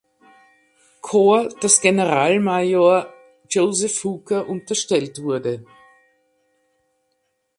Korps, 1.03 1.57
das 1.61 1.79
Generalmajor 1.79 3.13
Joseph 3.47 4.03
Hooker 4.03 4.47
unterstellt 4.49 5.21
wurde. 5.21 5.63